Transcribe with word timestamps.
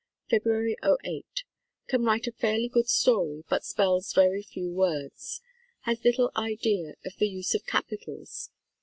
Feb. 0.31 0.73
'08. 1.05 1.43
Can 1.87 2.03
write 2.03 2.25
a 2.25 2.31
fairly 2.31 2.67
good 2.67 2.89
story, 2.89 3.43
but 3.47 3.63
spells 3.63 4.13
very 4.13 4.41
few 4.41 4.71
words. 4.71 5.41
Has 5.81 6.03
little 6.03 6.31
idea 6.35 6.95
of 7.05 7.17
the 7.17 7.29
use 7.29 7.53
of 7.53 7.67
capitals. 7.67 8.49